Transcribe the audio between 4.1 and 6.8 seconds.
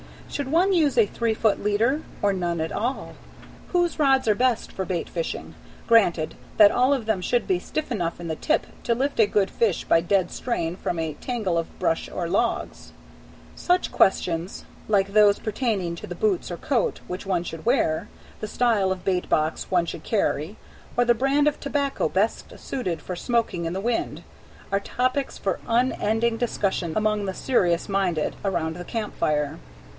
are best for bait fishing, granted that